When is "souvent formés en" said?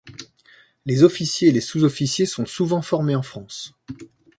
2.47-3.21